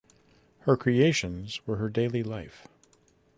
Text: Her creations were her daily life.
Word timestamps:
Her 0.61 0.75
creations 0.77 1.61
were 1.67 1.75
her 1.75 1.87
daily 1.87 2.23
life. 2.23 2.65